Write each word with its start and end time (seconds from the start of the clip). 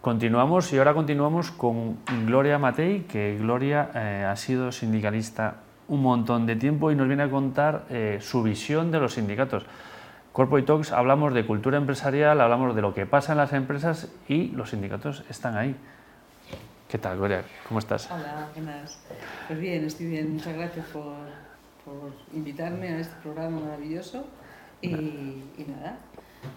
Continuamos 0.00 0.72
y 0.72 0.78
ahora 0.78 0.94
continuamos 0.94 1.50
con 1.50 1.98
Gloria 2.24 2.58
Matei, 2.58 3.02
que 3.02 3.36
Gloria 3.36 3.90
eh, 3.94 4.24
ha 4.24 4.34
sido 4.34 4.72
sindicalista 4.72 5.56
un 5.88 6.00
montón 6.00 6.46
de 6.46 6.56
tiempo 6.56 6.90
y 6.90 6.94
nos 6.94 7.06
viene 7.06 7.24
a 7.24 7.30
contar 7.30 7.84
eh, 7.90 8.16
su 8.22 8.42
visión 8.42 8.90
de 8.90 8.98
los 8.98 9.12
sindicatos. 9.12 9.66
Corporate 10.32 10.66
Talks 10.66 10.92
hablamos 10.92 11.34
de 11.34 11.44
cultura 11.44 11.76
empresarial, 11.76 12.40
hablamos 12.40 12.74
de 12.74 12.80
lo 12.80 12.94
que 12.94 13.04
pasa 13.04 13.32
en 13.32 13.38
las 13.38 13.52
empresas 13.52 14.10
y 14.26 14.48
los 14.52 14.70
sindicatos 14.70 15.22
están 15.28 15.58
ahí. 15.58 15.76
¿Qué 16.88 16.96
tal, 16.96 17.18
Gloria? 17.18 17.44
¿Cómo 17.68 17.78
estás? 17.78 18.10
Hola, 18.10 18.48
buenas. 18.54 19.04
Pues 19.48 19.60
bien, 19.60 19.84
estoy 19.84 20.06
bien. 20.06 20.32
Muchas 20.32 20.54
gracias 20.56 20.86
por, 20.86 21.12
por 21.84 22.12
invitarme 22.32 22.88
a 22.88 23.00
este 23.00 23.16
programa 23.22 23.60
maravilloso. 23.60 24.24
Y, 24.80 24.88
y 24.88 25.66
nada, 25.68 25.98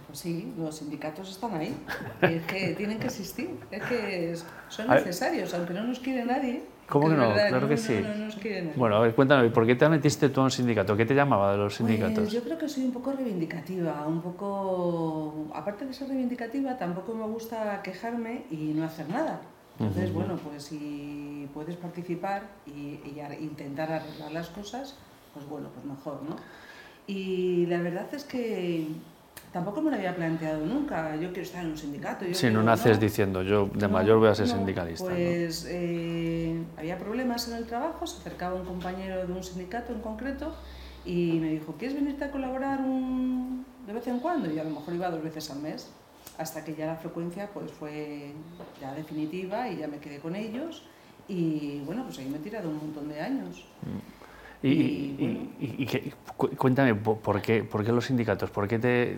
pues 0.08 0.20
sí, 0.20 0.54
los 0.58 0.78
sindicatos 0.78 1.30
están 1.30 1.56
ahí. 1.56 1.76
Es 2.22 2.44
que 2.44 2.74
tienen 2.78 3.00
que 3.00 3.08
existir. 3.08 3.50
Es 3.72 3.84
que 3.84 4.36
son 4.70 4.88
necesarios, 4.88 5.54
aunque 5.54 5.74
no 5.74 5.84
nos 5.84 6.00
quiere 6.00 6.26
nadie. 6.26 6.64
¿Cómo 6.88 7.10
que, 7.10 7.16
no? 7.16 7.30
verdad, 7.30 7.50
claro 7.50 7.68
que 7.70 7.78
sí. 7.78 8.02
No, 8.04 8.26
nos 8.26 8.36
quiere 8.36 8.62
nadie. 8.62 8.74
Bueno, 8.76 8.98
a 8.98 9.00
ver, 9.00 9.16
cuéntame, 9.16 9.50
¿por 9.50 9.66
qué 9.66 9.76
te 9.76 9.88
metiste 9.90 10.30
tú 10.30 10.42
a 10.42 10.44
un 10.44 10.52
sindicato? 10.52 10.96
¿Qué 10.98 11.06
te 11.06 11.16
llamaba 11.16 11.52
de 11.54 11.58
los 11.58 11.76
sindicatos? 11.76 12.20
Pues 12.20 12.32
yo 12.32 12.44
creo 12.44 12.58
que 12.58 12.68
soy 12.68 12.84
un 12.86 12.92
poco 12.92 13.14
reivindicativa, 13.14 14.06
un 14.06 14.22
poco... 14.22 15.48
Aparte 15.56 15.86
de 15.86 15.94
ser 15.94 16.10
reivindicativa, 16.10 16.78
tampoco 16.78 17.14
me 17.16 17.26
gusta 17.26 17.82
quejarme 17.82 18.44
y 18.52 18.74
no 18.76 18.84
hacer 18.86 19.10
nada. 19.10 19.42
Entonces, 19.80 20.14
bueno, 20.14 20.36
pues 20.38 20.66
si 20.66 21.50
puedes 21.54 21.76
participar 21.78 22.44
y, 22.68 23.00
y 23.10 23.20
ar- 23.22 23.40
intentar 23.42 23.92
arreglar 23.92 24.32
las 24.32 24.50
cosas, 24.50 24.96
pues 25.34 25.48
bueno, 25.48 25.70
pues 25.74 25.86
mejor, 25.86 26.22
¿no? 26.30 26.36
Y 27.08 27.66
la 27.66 27.82
verdad 27.82 28.08
es 28.14 28.24
que 28.24 28.88
tampoco 29.54 29.82
me 29.82 29.92
lo 29.92 29.98
había 29.98 30.16
planteado 30.16 30.66
nunca. 30.66 31.16
Yo 31.16 31.28
quiero 31.30 31.44
estar 31.44 31.64
en 31.64 31.72
un 31.72 31.78
sindicato. 31.78 32.26
Yo 32.26 32.34
Si 32.34 32.48
no 32.48 32.52
quiero- 32.54 32.64
naces 32.64 33.00
diciendo, 33.00 33.44
yo 33.44 33.68
de 33.68 33.88
No, 33.88 33.94
mayor 33.94 34.18
voy 34.20 34.30
a 34.30 34.36
ser 34.36 34.48
no, 34.48 34.56
sindicalista. 34.56 35.08
¿no? 35.08 35.16
Pues 35.16 35.66
eh, 35.70 36.62
había 36.78 36.98
problemas 36.98 37.48
en 37.48 37.56
el 37.58 37.66
trabajo, 37.66 38.06
se 38.08 38.18
acercaba 38.18 38.56
un 38.56 38.66
compañero 38.66 39.26
de 39.26 39.32
un 39.32 39.44
sindicato 39.44 39.94
en 39.94 40.02
concreto 40.02 40.54
y 41.06 41.38
me 41.40 41.50
dijo, 41.52 41.76
¿quieres 41.78 41.96
venirte 41.96 42.26
a 42.26 42.32
colaborar 42.32 42.82
un- 42.82 43.66
de 43.86 43.94
vez 43.94 44.08
en 44.08 44.20
cuando? 44.20 44.52
Y 44.52 44.58
a 44.60 44.64
lo 44.64 44.72
mejor 44.72 44.94
iba 44.96 45.10
dos 45.10 45.22
veces 45.24 45.50
al 45.52 45.60
mes, 45.60 45.92
hasta 46.38 46.64
que 46.66 46.74
ya 46.74 46.88
la 46.88 46.96
frecuencia 46.96 47.50
pues 47.54 47.72
fue 47.72 48.32
ya 48.82 48.94
definitiva 48.96 49.70
y 49.70 49.78
ya 49.78 49.88
me 49.88 49.98
quedé 50.00 50.20
con 50.20 50.36
ellos 50.36 50.84
y 51.28 51.82
bueno, 51.86 52.04
pues 52.06 52.18
ahí 52.20 52.26
me 52.26 52.38
he 52.38 52.40
tirado 52.42 52.70
un 52.70 52.78
montón 52.78 53.08
de 53.08 53.22
años. 53.22 53.66
Y, 53.86 54.13
y- 54.68 55.54
y, 55.60 55.84
y- 55.84 56.14
cuéntame, 56.58 56.96
po- 56.96 57.18
¿por 57.20 57.42
qué, 57.42 57.64
por 57.64 57.84
qué 57.84 57.92
los 57.92 58.06
sindicatos? 58.06 58.50
¿Por 58.50 58.68
qué 58.68 58.80
te, 58.80 59.18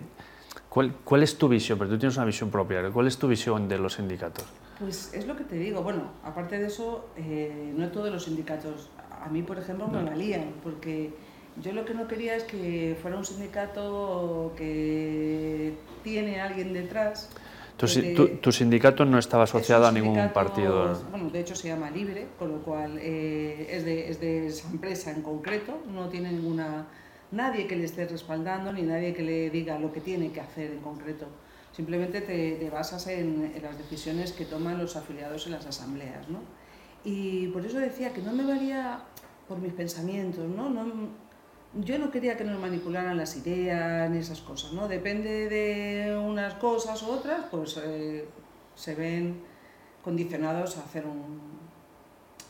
cuál, 0.68 0.92
cuál 1.04 1.22
es 1.22 1.38
tu 1.38 1.48
visión? 1.48 1.78
Pero 1.78 1.90
tú 1.90 1.98
tienes 1.98 2.16
una 2.16 2.26
visión 2.26 2.50
propia. 2.50 2.82
¿Cuál 2.90 3.06
es 3.06 3.16
tu 3.18 3.28
visión 3.28 3.68
de 3.68 3.78
los 3.78 3.94
sindicatos? 3.94 4.44
Pues 4.78 5.12
es 5.14 5.26
lo 5.26 5.36
que 5.36 5.44
te 5.44 5.56
digo. 5.56 5.82
Bueno, 5.82 6.10
aparte 6.24 6.58
de 6.58 6.66
eso, 6.66 7.08
eh, 7.16 7.72
no 7.76 7.88
todos 7.88 8.10
los 8.12 8.24
sindicatos, 8.24 8.90
a 9.24 9.28
mí 9.28 9.42
por 9.42 9.58
ejemplo, 9.58 9.88
me 9.88 10.02
valían, 10.02 10.52
porque 10.62 11.14
yo 11.62 11.72
lo 11.72 11.84
que 11.86 11.94
no 11.94 12.06
quería 12.06 12.36
es 12.36 12.44
que 12.44 12.98
fuera 13.00 13.16
un 13.16 13.24
sindicato 13.24 14.52
que 14.56 15.74
tiene 16.04 16.40
alguien 16.40 16.72
detrás. 16.74 17.30
Tu, 17.76 17.86
te- 17.86 18.14
tu- 18.14 18.28
tu 18.38 18.52
sindicato 18.52 19.04
no 19.04 19.18
estaba 19.18 19.44
es 19.44 19.50
asociado 19.50 19.86
a 19.86 19.92
ningún 19.92 20.30
partido. 20.32 20.98
Bueno, 21.10 21.28
de 21.30 21.40
hecho 21.40 21.54
se 21.54 21.68
llama 21.68 21.90
Libre, 21.90 22.26
con 22.38 22.50
lo 22.50 22.58
cual 22.62 22.98
eh, 22.98 23.68
es, 23.70 23.84
de, 23.84 24.08
es 24.08 24.18
de 24.20 24.46
esa 24.46 24.68
empresa 24.70 25.10
en 25.10 25.20
concreto, 25.22 25.78
no 25.92 26.08
tiene 26.08 26.32
ninguna 26.32 26.86
nadie 27.32 27.66
que 27.66 27.76
le 27.76 27.84
esté 27.84 28.06
respaldando 28.06 28.72
ni 28.72 28.82
nadie 28.82 29.12
que 29.12 29.22
le 29.22 29.50
diga 29.50 29.78
lo 29.78 29.92
que 29.92 30.00
tiene 30.00 30.30
que 30.32 30.40
hacer 30.40 30.70
en 30.70 30.78
concreto. 30.80 31.26
Simplemente 31.72 32.22
te, 32.22 32.52
te 32.52 32.70
basas 32.70 33.06
en, 33.08 33.52
en 33.54 33.62
las 33.62 33.76
decisiones 33.76 34.32
que 34.32 34.46
toman 34.46 34.78
los 34.78 34.96
afiliados 34.96 35.44
en 35.46 35.52
las 35.52 35.66
asambleas. 35.66 36.26
¿no? 36.30 36.38
Y 37.04 37.48
por 37.48 37.66
eso 37.66 37.78
decía 37.78 38.14
que 38.14 38.22
no 38.22 38.32
me 38.32 38.44
valía 38.46 39.00
por 39.46 39.58
mis 39.58 39.74
pensamientos, 39.74 40.48
¿no? 40.48 40.70
no 40.70 41.10
yo 41.74 41.98
no 41.98 42.10
quería 42.10 42.36
que 42.36 42.44
nos 42.44 42.58
manipularan 42.60 43.16
las 43.16 43.36
ideas 43.36 44.08
ni 44.10 44.18
esas 44.18 44.40
cosas, 44.40 44.72
¿no? 44.72 44.88
Depende 44.88 45.48
de 45.48 46.16
unas 46.16 46.54
cosas 46.54 47.02
u 47.02 47.10
otras, 47.10 47.46
pues 47.50 47.78
eh, 47.84 48.26
se 48.74 48.94
ven 48.94 49.40
condicionados 50.02 50.76
a 50.78 50.80
hacer 50.84 51.04
un- 51.06 51.56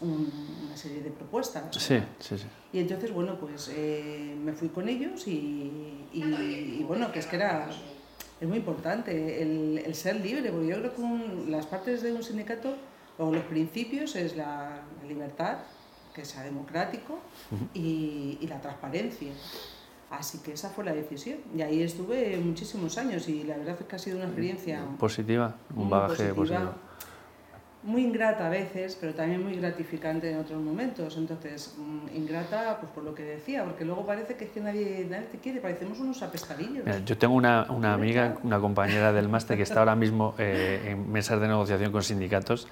un- 0.00 0.60
una 0.66 0.76
serie 0.76 1.00
de 1.02 1.10
propuestas. 1.10 1.64
Sí, 1.76 1.98
sí, 2.20 2.36
sí. 2.38 2.46
Y 2.72 2.80
entonces, 2.80 3.12
bueno, 3.12 3.36
pues 3.40 3.70
eh, 3.74 4.36
me 4.44 4.52
fui 4.52 4.68
con 4.68 4.88
ellos 4.88 5.26
y, 5.26 5.30
y- 6.12 6.76
y, 6.80 6.84
bueno, 6.86 7.10
que 7.12 7.18
es 7.20 7.26
que 7.26 7.36
era 7.36 7.68
es 8.38 8.46
muy 8.46 8.58
importante 8.58 9.40
el, 9.42 9.78
el 9.78 9.94
ser 9.94 10.16
libre, 10.16 10.50
porque 10.52 10.66
yo 10.68 10.76
creo 10.78 10.94
que 10.94 11.00
un- 11.00 11.50
las 11.50 11.64
partes 11.66 12.02
de 12.02 12.12
un 12.12 12.22
sindicato 12.22 12.76
o 13.18 13.32
los 13.32 13.44
principios 13.44 14.14
es 14.14 14.36
la, 14.36 14.82
la 15.00 15.08
libertad, 15.08 15.56
que 16.16 16.24
sea 16.24 16.42
democrático, 16.42 17.18
y, 17.74 18.38
y 18.40 18.46
la 18.48 18.58
transparencia. 18.60 19.32
Así 20.10 20.38
que 20.38 20.52
esa 20.52 20.70
fue 20.70 20.84
la 20.84 20.94
decisión. 20.94 21.38
Y 21.54 21.60
ahí 21.62 21.82
estuve 21.82 22.38
muchísimos 22.38 22.96
años 22.96 23.28
y 23.28 23.44
la 23.44 23.56
verdad 23.58 23.76
es 23.78 23.86
que 23.86 23.96
ha 23.96 23.98
sido 23.98 24.16
una 24.16 24.26
experiencia 24.26 24.82
Positiva, 24.98 25.56
un 25.74 25.90
bagaje 25.90 26.32
positiva, 26.32 26.60
positivo. 26.60 26.86
Muy 27.82 28.02
ingrata 28.02 28.46
a 28.46 28.50
veces, 28.50 28.96
pero 29.00 29.14
también 29.14 29.44
muy 29.44 29.56
gratificante 29.56 30.30
en 30.30 30.38
otros 30.38 30.60
momentos. 30.60 31.16
Entonces, 31.16 31.74
mm, 31.76 32.16
ingrata 32.16 32.78
pues 32.80 32.90
por 32.92 33.04
lo 33.04 33.14
que 33.14 33.22
decía, 33.22 33.64
porque 33.64 33.84
luego 33.84 34.06
parece 34.06 34.36
que 34.36 34.46
es 34.46 34.50
que 34.50 34.60
nadie, 34.60 35.06
nadie 35.08 35.26
te 35.26 35.38
quiere, 35.38 35.60
parecemos 35.60 36.00
unos 36.00 36.22
apestadillos. 36.22 36.84
Mira, 36.84 36.98
yo 37.00 37.18
tengo 37.18 37.34
una, 37.34 37.66
una 37.68 37.92
amiga, 37.92 38.38
una 38.42 38.58
compañera 38.58 39.12
del 39.12 39.28
máster 39.28 39.56
que 39.56 39.64
está 39.64 39.80
ahora 39.80 39.96
mismo 39.96 40.34
eh, 40.38 40.80
en 40.86 41.12
mesas 41.12 41.40
de 41.40 41.46
negociación 41.46 41.92
con 41.92 42.02
sindicatos 42.02 42.66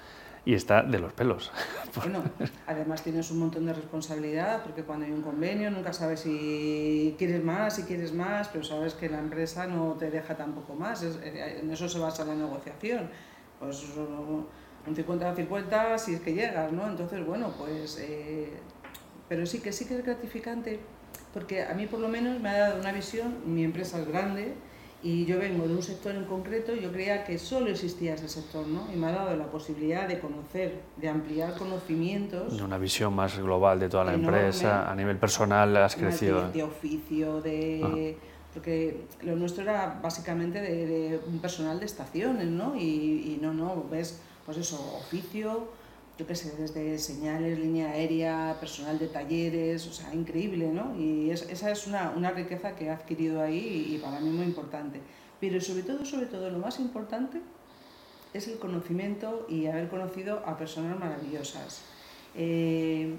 y 0.45 0.53
está 0.53 0.83
de 0.83 0.99
los 0.99 1.13
pelos. 1.13 1.51
Bueno, 1.95 2.23
además 2.67 3.03
tienes 3.03 3.31
un 3.31 3.39
montón 3.39 3.65
de 3.65 3.73
responsabilidad, 3.73 4.63
porque 4.63 4.83
cuando 4.83 5.05
hay 5.05 5.13
un 5.13 5.21
convenio 5.21 5.71
nunca 5.71 5.93
sabes 5.93 6.19
si 6.19 7.15
quieres 7.17 7.41
más, 7.41 7.77
si 7.77 7.83
quieres 7.83 8.11
más, 8.13 8.49
pero 8.49 8.65
sabes 8.65 8.93
que 8.95 9.07
la 9.09 9.19
empresa 9.19 9.65
no 9.65 9.93
te 9.93 10.11
deja 10.11 10.35
tampoco 10.35 10.75
más. 10.75 11.01
Es- 11.03 11.17
eh, 11.23 11.59
en 11.61 11.71
eso 11.71 11.87
se 11.87 11.97
basa 11.99 12.25
la 12.25 12.35
negociación. 12.35 13.09
Pues 13.59 13.81
un 13.95 14.45
50-50 14.93 15.97
si 15.97 16.15
es 16.15 16.19
que 16.19 16.33
llegas, 16.33 16.71
¿no? 16.73 16.85
Entonces, 16.87 17.25
bueno, 17.25 17.53
pues... 17.57 17.97
eh, 18.01 18.49
pero 19.29 19.45
sí 19.45 19.59
que 19.61 19.71
sí 19.71 19.85
que 19.85 19.95
es 19.97 20.05
gratificante, 20.05 20.79
porque 21.33 21.63
a 21.63 21.73
mí 21.73 21.87
por 21.87 21.99
lo 21.99 22.07
menos 22.09 22.39
me 22.41 22.49
ha 22.49 22.57
dado 22.59 22.79
una 22.81 22.91
visión, 22.91 23.37
mi 23.45 23.63
empresa 23.63 23.99
es 24.01 24.07
grande, 24.07 24.53
y 25.03 25.25
yo 25.25 25.37
vengo 25.37 25.67
de 25.67 25.75
un 25.75 25.83
sector 25.83 26.15
en 26.15 26.25
concreto, 26.25 26.73
yo 26.73 26.91
creía 26.91 27.23
que 27.25 27.37
solo 27.37 27.69
existía 27.69 28.15
ese 28.15 28.27
sector, 28.27 28.65
¿no? 28.67 28.87
Y 28.91 28.95
me 28.95 29.07
ha 29.07 29.11
dado 29.11 29.35
la 29.35 29.45
posibilidad 29.51 30.07
de 30.07 30.19
conocer, 30.19 30.81
de 30.97 31.09
ampliar 31.09 31.55
conocimientos. 31.57 32.59
Una 32.59 32.77
visión 32.79 33.13
más 33.13 33.37
global 33.37 33.79
de 33.79 33.89
toda 33.89 34.03
la 34.05 34.13
Enorme. 34.15 34.37
empresa, 34.39 34.89
a 34.91 34.95
nivel 34.95 35.17
personal 35.17 35.75
has 35.77 35.95
de- 35.95 36.01
crecido. 36.01 36.49
De, 36.51 36.63
oficio, 36.63 37.41
de... 37.41 38.17
Porque 38.53 39.01
lo 39.21 39.35
nuestro 39.35 39.63
era 39.63 39.99
básicamente 40.01 40.61
de, 40.61 40.85
de 40.87 41.19
un 41.27 41.39
personal 41.39 41.77
de 41.79 41.85
estaciones, 41.85 42.47
¿no? 42.47 42.73
Y, 42.75 42.79
y 43.35 43.39
no, 43.41 43.53
no, 43.53 43.83
ves, 43.91 44.21
pues 44.45 44.57
eso, 44.57 44.77
oficio, 44.97 45.67
yo 46.17 46.25
qué 46.25 46.35
sé, 46.35 46.55
desde 46.55 46.97
señales, 46.97 47.59
línea 47.59 47.89
aérea, 47.91 48.55
personal 48.59 48.97
de 48.97 49.07
talleres, 49.07 49.85
o 49.87 49.93
sea, 49.93 50.13
increíble, 50.13 50.69
¿no? 50.71 50.95
Y 50.97 51.29
es- 51.29 51.43
esa 51.49 51.71
es 51.71 51.87
una, 51.87 52.11
una 52.15 52.31
riqueza 52.31 52.75
que 52.75 52.85
he 52.85 52.89
adquirido 52.89 53.41
ahí 53.41 53.93
y, 53.93 53.97
para 53.97 54.19
mí 54.19 54.29
muy 54.29 54.45
importante. 54.45 55.01
Pero 55.41 55.59
sobre 55.59 55.83
todo, 55.83 56.05
sobre 56.05 56.27
todo, 56.27 56.49
lo 56.49 56.59
más 56.59 56.79
importante 56.79 57.41
es 58.33 58.47
el 58.47 58.57
conocimiento 58.59 59.45
y 59.49 59.65
haber 59.67 59.89
conocido 59.89 60.41
a 60.45 60.57
personas 60.57 60.97
maravillosas. 60.97 61.81
Eh, 62.35 63.13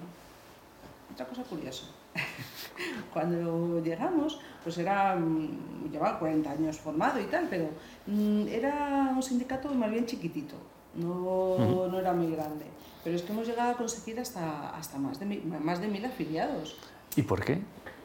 otra 1.12 1.26
cosa 1.26 1.42
curiosa. 1.42 1.84
Cuando 3.12 3.82
llegamos, 3.82 4.40
pues 4.64 4.78
era, 4.78 5.16
mm, 5.16 5.90
llevaba 5.92 6.18
40 6.18 6.50
años 6.50 6.78
formado 6.78 7.20
y 7.20 7.24
tal, 7.24 7.46
pero 7.48 7.68
mm, 8.06 8.48
era 8.48 9.12
un 9.14 9.22
sindicato 9.22 9.68
más 9.74 9.90
bien 9.90 10.06
chiquitito, 10.06 10.56
no, 10.96 11.86
no 11.88 11.98
era 11.98 12.12
muy 12.12 12.30
grande. 12.32 12.64
Pero 13.04 13.16
es 13.16 13.22
que 13.22 13.32
hemos 13.32 13.46
llegado 13.46 13.70
a 13.70 13.76
conseguir 13.76 14.18
hasta, 14.18 14.70
hasta 14.70 14.98
más, 14.98 15.20
de, 15.20 15.26
mil- 15.26 15.44
más 15.46 15.80
de 15.80 15.88
mil 15.88 16.04
afiliados. 16.04 16.76
¿Y 17.14 17.22
por 17.22 17.44
qué? 17.44 17.60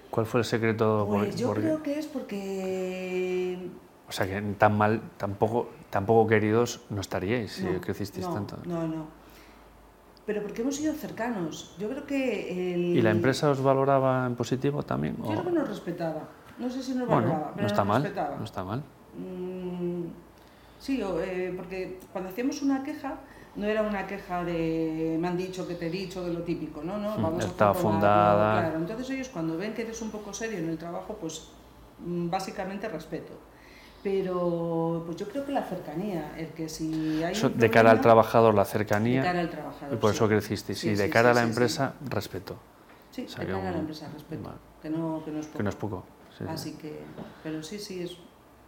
¿Cuál 0.09 0.25
fue 0.25 0.41
el 0.41 0.45
secreto? 0.45 1.05
por- 1.09 1.19
Pues 1.25 1.35
yo 1.37 1.47
por 1.47 1.55
qué? 1.57 1.61
creo 1.63 1.83
que 1.83 1.97
es 1.99 2.05
porque 2.07 3.69
O 4.07 4.11
sea, 4.11 4.27
que 4.27 4.41
tan 4.57 4.77
mal, 4.77 5.01
tampoco, 5.17 5.69
tampoco 5.89 6.27
queridos 6.27 6.81
no 6.89 7.01
estaríais 7.01 7.51
si 7.53 7.65
No, 7.65 7.81
crecisteis 7.81 8.27
no, 8.27 8.33
tanto. 8.33 8.57
No, 8.65 8.87
no. 8.87 9.05
Pero 10.25 10.43
porque 10.43 10.61
hemos 10.61 10.75
sido 10.75 10.93
cercanos. 10.93 11.75
Yo 11.79 11.89
creo 11.89 12.05
que 12.05 12.73
el... 12.75 12.95
¿Y 12.95 13.01
la 13.01 13.09
empresa 13.11 13.49
os 13.49 13.61
valoraba 13.61 14.25
en 14.27 14.35
positivo 14.35 14.83
también? 14.83 15.15
Yo 15.17 15.23
o- 15.23 15.41
creo 15.41 15.45
que 15.45 15.51
nos 15.59 15.67
respetaba. 15.69 16.21
No 16.59 16.69
sé 16.69 16.83
si 16.83 16.93
nos 16.93 17.07
Bueno, 17.07 17.27
valoraba, 17.29 17.47
no 17.49 17.55
pero 17.55 17.67
está 17.67 17.81
nos 17.83 17.87
mal, 17.87 18.03
respetaba. 18.03 18.35
no 18.37 18.43
está 18.45 18.63
mal. 18.63 18.83
Mm, 19.17 20.03
sí, 20.81 21.01
o, 21.01 21.21
eh, 21.21 21.53
porque 21.55 21.99
cuando 22.11 22.29
hacíamos 22.31 22.61
una 22.61 22.83
queja, 22.83 23.19
no 23.55 23.65
era 23.67 23.81
una 23.83 24.07
queja 24.07 24.43
de 24.43 25.17
me 25.19 25.27
han 25.27 25.37
dicho 25.37 25.67
que 25.67 25.75
te 25.75 25.87
he 25.87 25.89
dicho, 25.89 26.25
de 26.25 26.33
lo 26.33 26.41
típico, 26.43 26.81
¿no? 26.83 26.97
no 26.97 27.17
Mm, 27.17 27.21
Vamos 27.21 27.43
a 27.45 27.47
está 27.47 27.65
comprobarlo, 27.67 27.81
fundada. 27.99 28.59
Claro, 28.61 28.77
entonces 28.79 29.09
ellos 29.11 29.29
cuando 29.29 29.57
ven 29.57 29.73
que 29.73 29.83
eres 29.83 30.01
un 30.01 30.09
poco 30.11 30.33
serio 30.33 30.57
en 30.59 30.69
el 30.69 30.77
trabajo, 30.77 31.17
pues 31.19 31.49
mm, 31.99 32.29
básicamente 32.29 32.87
respeto. 32.89 33.33
Pero 34.03 35.03
pues 35.05 35.17
yo 35.17 35.27
creo 35.29 35.45
que 35.45 35.51
la 35.51 35.63
cercanía, 35.63 36.33
el 36.37 36.47
que 36.47 36.67
si 36.69 37.21
hay 37.23 37.33
Eso, 37.33 37.49
de 37.49 37.69
cara 37.69 37.91
al 37.91 38.01
trabajador, 38.01 38.55
la 38.55 38.65
cercanía, 38.65 39.21
De 39.21 39.27
cara 39.27 39.39
al 39.41 39.49
trabajador. 39.49 39.93
y 39.93 39.97
por 39.97 40.09
sí. 40.11 40.15
eso 40.15 40.27
crecisteis. 40.27 40.79
Sí, 40.79 40.89
y 40.89 40.95
de 40.95 41.05
sí, 41.05 41.09
cara 41.11 41.31
a 41.31 41.33
la 41.35 41.43
empresa, 41.43 41.93
respeto, 42.09 42.55
Sí, 43.11 43.25
O 43.25 43.29
sea, 43.29 43.45
de 43.45 43.51
cara 43.51 43.69
a 43.69 43.71
la 43.73 43.77
empresa, 43.77 44.07
respeto. 44.13 44.43
vale. 44.43 44.57
Que 44.81 44.89
no, 44.89 45.21
que 45.23 45.31
no 45.31 45.39
es 45.39 45.45
poco. 45.45 45.57
que 45.57 45.63
no 45.63 45.69
es 45.69 45.75
poco. 45.75 46.03
sí, 46.31 46.43
sí. 46.45 46.49
Así 46.49 46.71
que, 46.77 46.99
pero 47.43 47.61
sí, 47.61 47.77
sí, 47.77 48.01
es, 48.01 48.17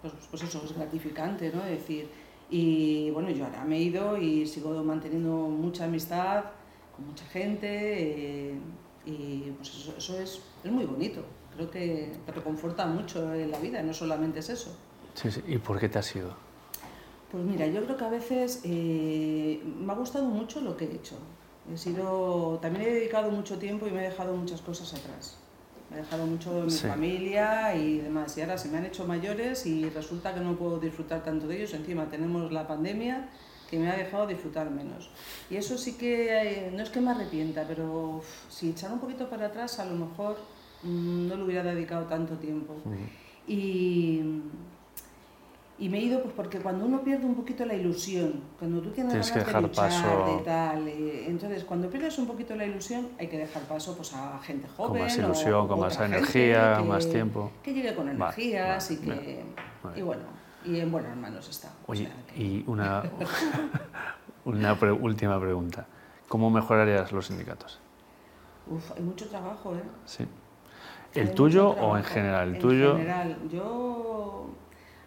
pues, 0.03 0.13
pues 0.29 0.44
eso, 0.44 0.61
es 0.65 0.75
gratificante, 0.75 1.50
¿no? 1.50 1.63
Es 1.63 1.79
decir, 1.79 2.09
y 2.50 3.09
bueno, 3.11 3.29
yo 3.29 3.45
ahora 3.45 3.63
me 3.63 3.77
he 3.77 3.81
ido 3.81 4.17
y 4.17 4.45
sigo 4.45 4.83
manteniendo 4.83 5.31
mucha 5.31 5.85
amistad 5.85 6.44
con 6.94 7.07
mucha 7.07 7.25
gente 7.25 7.69
eh, 7.71 8.59
y 9.05 9.51
pues 9.51 9.69
eso, 9.69 9.95
eso 9.97 10.19
es, 10.19 10.41
es 10.61 10.71
muy 10.71 10.85
bonito. 10.85 11.23
Creo 11.55 11.71
que 11.71 12.11
te 12.25 12.31
reconforta 12.33 12.85
mucho 12.85 13.33
en 13.33 13.50
la 13.50 13.59
vida, 13.59 13.81
no 13.81 13.94
solamente 13.94 14.39
es 14.39 14.50
eso. 14.50 14.75
Sí, 15.13 15.31
sí. 15.31 15.41
¿Y 15.47 15.57
por 15.57 15.79
qué 15.79 15.88
te 15.88 16.00
has 16.00 16.15
ido? 16.15 16.35
Pues 17.31 17.44
mira, 17.45 17.65
yo 17.67 17.83
creo 17.85 17.95
que 17.95 18.03
a 18.03 18.09
veces 18.09 18.61
eh, 18.65 19.63
me 19.63 19.94
ha 19.94 19.95
gustado 19.95 20.25
mucho 20.25 20.59
lo 20.59 20.75
que 20.75 20.85
he 20.85 20.95
hecho. 20.95 21.15
He 21.71 21.77
sido, 21.77 22.59
también 22.61 22.85
he 22.85 22.94
dedicado 22.94 23.31
mucho 23.31 23.57
tiempo 23.57 23.88
y 23.88 23.91
me 23.91 24.01
he 24.01 24.09
dejado 24.09 24.35
muchas 24.35 24.61
cosas 24.61 24.94
atrás. 24.94 25.39
Me 25.94 26.00
he 26.00 26.01
dejado 26.04 26.25
mucho 26.25 26.54
de 26.56 26.63
mi 26.63 26.72
Sí. 26.72 26.88
familia 26.88 27.75
y 27.75 28.00
demás. 28.00 28.36
Y 28.38 28.42
ahora 28.42 28.57
se 28.57 28.69
me 28.69 28.78
han 28.80 28.86
hecho 28.86 29.06
mayores 29.06 29.66
y 29.68 29.88
resulta 29.90 30.34
que 30.34 30.40
no 30.40 30.56
puedo 30.56 30.80
disfrutar 30.80 31.24
tanto 31.24 31.48
de 31.48 31.57
ellos. 31.57 31.74
Encima 31.75 32.06
tenemos 32.10 32.51
la 32.51 32.68
pandemia 32.68 33.30
que 33.69 33.78
me 33.78 33.90
ha 33.90 33.95
dejado 33.95 34.25
disfrutar 34.28 34.69
menos. 34.72 35.10
Y 35.51 35.56
eso 35.56 35.78
sí 35.78 35.94
que, 35.98 36.68
eh, 36.68 36.72
no 36.75 36.81
es 36.84 36.90
que 36.90 37.00
me 37.00 37.12
arrepienta, 37.12 37.63
pero 37.68 38.18
uf, 38.18 38.25
si 38.50 38.72
echar 38.72 38.92
un 38.92 39.00
poquito 39.00 39.30
para 39.30 39.48
atrás, 39.48 39.80
a 39.80 39.86
lo 39.86 39.95
mejor 39.95 40.38
mm, 40.84 41.28
no 41.28 41.36
le 41.38 41.44
hubiera 41.44 41.63
dedicado 41.63 42.06
tanto 42.06 42.36
tiempo. 42.38 42.75
Y, 43.48 44.22
y 45.79 45.89
me 45.89 45.97
he 45.97 46.01
ido 46.01 46.21
pues 46.21 46.33
porque 46.35 46.59
cuando 46.59 46.85
uno 46.85 47.01
pierde 47.03 47.25
un 47.25 47.35
poquito 47.35 47.65
la 47.65 47.73
ilusión, 47.73 48.41
cuando 48.59 48.79
tú 48.81 48.91
tienes, 48.91 49.11
Tienes 49.13 49.31
que 49.31 49.39
ganas 49.39 49.47
dejar 49.47 49.61
de 49.63 49.67
luchar, 49.69 49.89
paso. 49.89 50.37
de 50.37 50.43
tal, 50.43 50.87
eh, 50.87 51.25
entonces 51.27 51.63
cuando 51.63 51.89
pierdes 51.89 52.17
un 52.19 52.27
poquito 52.27 52.55
la 52.55 52.65
ilusión 52.65 53.09
hay 53.19 53.27
que 53.27 53.37
dejar 53.39 53.63
paso 53.63 53.95
pues 53.97 54.13
a 54.13 54.39
gente 54.39 54.67
Con 54.77 54.87
joven 54.89 55.01
más 55.03 55.17
o 55.17 55.21
ilusión, 55.21 55.67
con 55.67 55.79
más 55.79 55.99
energía, 55.99 56.77
que- 56.77 56.83
más 56.87 57.09
tiempo. 57.09 57.51
que 57.63 57.73
llegue 57.73 57.95
con 57.95 58.07
energías 58.09 58.89
vale, 58.89 59.01
y 59.01 59.05
que 59.05 59.43
vale. 59.83 59.99
y 59.99 60.01
bueno 60.03 60.21
y 60.65 60.79
en 60.79 60.91
buenas 60.91 61.17
manos 61.17 61.49
está. 61.49 61.69
O 61.87 61.91
Oye, 61.91 62.05
sea 62.05 62.15
que- 62.33 62.41
y 62.41 62.63
una, 62.67 63.03
una 64.45 64.79
pre- 64.79 64.91
última 64.91 65.39
pregunta. 65.39 65.85
¿Cómo 66.29 66.49
mejorarías 66.49 67.11
los 67.11 67.27
sindicatos? 67.27 67.79
uf, 68.67 68.91
hay 68.95 69.01
mucho 69.03 69.27
trabajo, 69.27 69.75
¿eh? 69.75 69.83
Sí. 70.05 70.25
¿El 71.15 71.33
tuyo 71.33 71.69
o 71.69 71.97
en 71.97 72.03
general? 72.05 72.49
¿El 72.49 72.55
en 72.55 72.61
tuyo? 72.61 72.93
general, 72.95 73.37
yo 73.51 74.47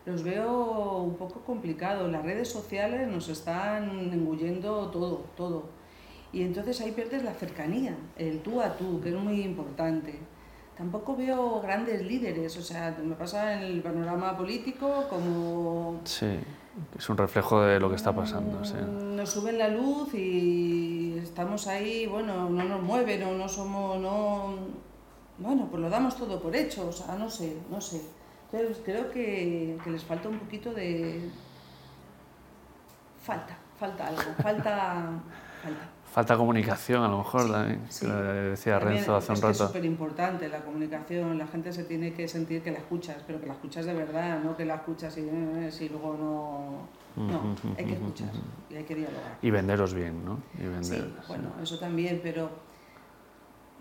los 0.07 0.23
veo 0.23 1.03
un 1.03 1.17
poco 1.17 1.41
complicados. 1.41 2.11
Las 2.11 2.25
redes 2.25 2.49
sociales 2.49 3.09
nos 3.09 3.29
están 3.29 3.91
engullendo 4.13 4.89
todo, 4.89 5.25
todo. 5.37 5.65
Y 6.33 6.43
entonces 6.43 6.81
ahí 6.81 6.93
pierdes 6.93 7.25
la 7.25 7.35
cercanía, 7.35 7.97
el 8.17 8.41
tú 8.41 8.61
a 8.61 8.77
tú, 8.77 9.01
que 9.01 9.11
es 9.11 9.15
muy 9.15 9.43
importante. 9.43 10.19
Tampoco 10.77 11.17
veo 11.17 11.61
grandes 11.61 12.05
líderes, 12.05 12.57
o 12.59 12.63
sea, 12.63 12.97
me 13.03 13.15
pasa 13.15 13.55
en 13.55 13.61
el 13.63 13.83
panorama 13.83 14.37
político 14.37 15.07
como 15.09 16.01
Sí, 16.05 16.39
es 16.99 17.09
un 17.09 17.17
reflejo 17.17 17.63
de 17.63 17.81
lo 17.81 17.89
que 17.89 17.97
está 17.97 18.15
pasando. 18.15 18.63
Sí. 18.65 18.75
Mm, 18.75 19.17
Nos 19.17 19.31
suben 19.31 19.57
la 19.59 19.69
luz 19.69 20.13
y 20.13 21.17
estamos 21.23 21.67
ahí, 21.67 22.07
bueno, 22.07 22.51
no 22.51 22.65
nos 22.65 22.83
mueven 22.83 23.23
o 23.23 23.33
no 23.33 23.49
somos, 23.49 23.99
no... 23.99 24.55
Bueno, 25.39 25.69
pues 25.71 25.83
lo 25.83 25.89
damos 25.89 26.17
todo 26.17 26.41
por 26.41 26.55
hecho, 26.55 26.89
o 26.89 26.93
sea, 26.93 27.15
no 27.17 27.31
sé, 27.31 27.57
no 27.71 27.81
sé. 27.81 28.03
Creo 28.85 29.11
que, 29.11 29.79
que 29.83 29.91
les 29.91 30.05
falta 30.05 30.29
un 30.29 30.39
poquito 30.39 30.73
de... 30.73 31.29
Falta, 33.23 33.57
falta 33.79 34.07
algo, 34.07 34.23
falta... 34.43 35.05
falta. 35.63 35.89
Falta 36.13 36.37
comunicación, 36.37 37.03
a 37.03 37.09
lo 37.09 37.19
mejor, 37.19 37.43
Sí, 37.43 37.51
también, 37.53 37.81
sí. 37.91 38.07
lo 38.07 38.23
decía 38.23 38.79
También 38.79 38.99
Renzo 38.99 39.17
hace 39.17 39.33
un 39.33 39.41
que 39.41 39.51
Es 39.51 39.59
rato. 39.59 39.67
súper 39.67 39.85
importante 39.85 40.49
la 40.49 40.61
comunicación, 40.61 41.37
la 41.37 41.47
gente 41.47 41.73
se 41.75 41.85
tiene 41.85 42.15
que 42.15 42.27
sentir 42.27 42.63
que 42.63 42.71
la 42.71 42.79
escuchas, 42.79 43.19
pero 43.27 43.39
que 43.39 43.47
la 43.47 43.53
escuchas 43.53 43.85
de 43.85 43.93
verdad, 43.93 44.39
no 44.43 44.57
que 44.57 44.65
la 44.65 44.77
escuchas 44.77 45.19
y, 45.19 45.29
si 45.71 45.89
luego 45.91 46.17
no... 47.17 47.23
No, 47.23 47.55
hay 47.77 47.85
que 47.85 47.95
escuchar 47.95 48.29
y 48.71 48.77
hay 48.77 48.85
que 48.85 48.95
dialogar. 48.95 49.39
Y 49.43 49.51
venderos 49.51 49.93
bien, 49.95 50.25
¿no? 50.25 50.39
Y 50.55 50.59
Sí, 50.59 50.67
vender, 50.93 51.11
bueno, 51.29 51.51
eso 51.63 51.79
también, 51.79 52.21
pero 52.23 52.51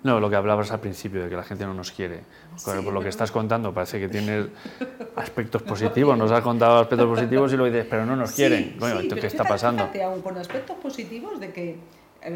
No, 0.06 0.20
lo 0.20 0.30
que 0.30 0.36
hablabas 0.36 0.72
al 0.72 0.80
principio, 0.82 1.24
de 1.24 1.30
que 1.30 1.36
la 1.36 1.42
gente 1.42 1.66
no 1.66 1.74
nos 1.74 1.92
quiere. 1.92 2.20
Sí, 2.58 2.70
por 2.84 2.94
lo 2.94 3.02
que 3.02 3.10
estás 3.10 3.32
contando, 3.32 3.74
parece 3.74 4.00
que 4.00 4.08
tienes 4.08 4.46
aspectos 5.16 5.64
positivos, 5.64 6.16
nos 6.16 6.32
has 6.32 6.42
contado 6.44 6.78
aspectos 6.78 7.08
positivos 7.08 7.52
y 7.54 7.58
lo 7.58 7.66
dices, 7.66 7.88
pero 7.90 8.06
no 8.06 8.16
nos 8.16 8.32
quieren. 8.34 8.74
Sí, 8.74 8.78
Coño, 8.80 8.92
sí, 8.98 9.02
¿esto 9.02 9.10
pero 9.16 9.22
¿qué 9.22 9.28
está 9.28 9.44
fíjate- 9.44 9.50
pasando? 9.56 9.82
Fíjate, 9.86 10.04
aún 10.04 10.22
con 10.22 10.38
aspectos 10.38 10.78
positivos 10.78 11.40
de 11.40 11.52
que 11.52 11.80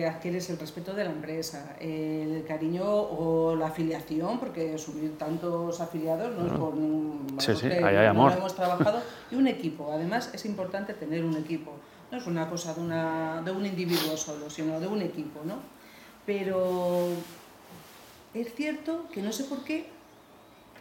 adquieres 0.08 0.50
el 0.50 0.58
respeto 0.58 0.96
de 0.96 1.04
la 1.04 1.12
empresa, 1.12 1.76
el 1.80 2.44
cariño 2.48 2.84
o 2.86 3.56
la 3.56 3.68
afiliación, 3.68 4.40
porque 4.40 4.76
subir 4.80 5.16
tantos 5.20 5.80
afiliados 5.80 6.36
no 6.36 6.48
es 6.48 6.54
por 6.54 6.74
un- 6.74 7.28
Sí, 7.38 7.56
sí, 7.56 7.68
ahí 7.68 7.96
hay 7.96 8.06
no 8.06 8.10
amor. 8.10 8.32
lo 8.32 8.38
hemos 8.40 8.56
trabajado 8.56 9.00
y 9.30 9.36
un 9.36 9.46
equipo. 9.46 9.92
Además 9.94 10.32
es 10.34 10.44
importante 10.46 10.96
tener 10.96 11.24
un 11.24 11.36
equipo. 11.38 11.74
No 12.12 12.18
es 12.18 12.26
una 12.26 12.50
cosa 12.50 12.74
de, 12.74 12.82
una, 12.82 13.44
de 13.44 13.52
un 13.52 13.64
individuo 13.64 14.18
solo, 14.18 14.50
sino 14.50 14.80
de 14.80 14.88
un 14.88 15.04
equipo, 15.04 15.42
¿no? 15.46 15.58
Pero 16.26 17.10
es 18.34 18.54
cierto 18.56 19.06
que 19.14 19.22
no 19.22 19.32
sé 19.32 19.44
por 19.46 19.64
qué 19.64 19.88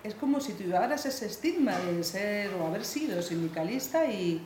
es 0.04 0.14
como 0.14 0.40
si 0.40 0.52
tú 0.52 0.64
llevaras 0.64 1.06
ese 1.06 1.26
estigma 1.26 1.76
de 1.78 2.02
ser 2.04 2.50
o 2.54 2.66
haber 2.66 2.84
sido 2.84 3.20
sindicalista 3.22 4.06
y, 4.06 4.40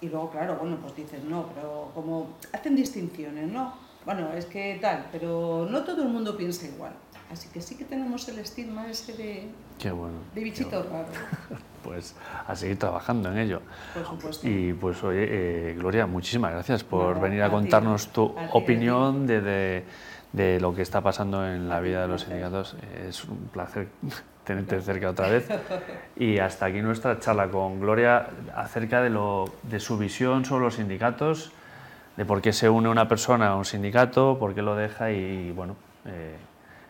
y 0.00 0.08
luego, 0.08 0.30
claro, 0.30 0.56
bueno, 0.60 0.78
pues 0.80 0.94
dices, 0.96 1.22
no, 1.24 1.46
pero 1.54 1.90
como 1.94 2.36
hacen 2.52 2.74
distinciones, 2.76 3.50
¿no? 3.50 3.74
Bueno, 4.04 4.32
es 4.32 4.46
que 4.46 4.78
tal, 4.80 5.06
pero 5.12 5.66
no 5.70 5.82
todo 5.84 6.02
el 6.02 6.08
mundo 6.08 6.36
piensa 6.36 6.66
igual. 6.66 6.92
Así 7.30 7.48
que 7.50 7.60
sí 7.60 7.76
que 7.76 7.84
tenemos 7.84 8.26
el 8.28 8.38
estigma 8.38 8.88
ese 8.88 9.12
de, 9.12 9.48
Qué 9.78 9.90
bueno. 9.90 10.14
de 10.34 10.40
qué 10.40 10.44
bichito 10.44 10.82
bueno. 10.84 10.90
raro, 10.90 11.08
Pues 11.84 12.14
a 12.46 12.56
seguir 12.56 12.78
trabajando 12.78 13.30
en 13.30 13.38
ello. 13.38 13.60
por 13.94 14.04
supuesto. 14.06 14.48
Y 14.48 14.72
pues 14.72 15.02
oye, 15.04 15.26
eh, 15.70 15.74
Gloria, 15.78 16.06
muchísimas 16.06 16.52
gracias 16.52 16.82
por 16.84 17.20
venir 17.20 17.42
a 17.42 17.46
a 17.46 17.48
ti. 17.48 17.54
contarnos 17.54 18.08
tu 18.08 18.24
A 18.26 18.34
ti, 18.34 18.40
a 18.40 18.50
opinión 18.56 19.26
de, 19.26 19.40
de- 19.40 19.84
de 20.32 20.60
lo 20.60 20.74
que 20.74 20.82
está 20.82 21.00
pasando 21.00 21.46
en 21.46 21.68
la 21.68 21.80
vida 21.80 22.02
de 22.02 22.08
los 22.08 22.22
sindicatos. 22.22 22.76
Es 23.06 23.24
un 23.24 23.48
placer 23.52 23.88
tenerte 24.44 24.80
cerca 24.80 25.10
otra 25.10 25.28
vez. 25.28 25.48
Y 26.16 26.38
hasta 26.38 26.66
aquí 26.66 26.80
nuestra 26.80 27.18
charla 27.18 27.48
con 27.48 27.80
Gloria 27.80 28.28
acerca 28.54 29.02
de, 29.02 29.10
lo, 29.10 29.46
de 29.62 29.80
su 29.80 29.98
visión 29.98 30.44
sobre 30.44 30.64
los 30.64 30.74
sindicatos, 30.74 31.52
de 32.16 32.24
por 32.24 32.40
qué 32.40 32.52
se 32.52 32.68
une 32.68 32.88
una 32.88 33.08
persona 33.08 33.48
a 33.48 33.56
un 33.56 33.64
sindicato, 33.64 34.38
por 34.38 34.54
qué 34.54 34.62
lo 34.62 34.74
deja 34.74 35.12
y 35.12 35.52
bueno, 35.52 35.76
eh, 36.04 36.36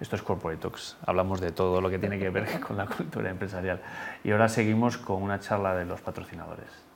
esto 0.01 0.15
es 0.17 0.23
Corporate 0.23 0.61
Talks. 0.61 0.97
Hablamos 1.05 1.41
de 1.41 1.51
todo 1.51 1.81
lo 1.81 1.91
que 1.91 1.99
tiene 1.99 2.19
que 2.19 2.31
ver 2.31 2.61
con 2.67 2.77
la 2.77 2.87
cultura 2.87 3.31
empresarial. 3.31 3.81
Y 4.23 4.31
ahora 4.31 4.49
seguimos 4.49 4.97
con 4.97 5.23
una 5.23 5.41
charla 5.41 5.75
de 5.75 5.85
los 5.85 6.01
patrocinadores. 6.01 6.88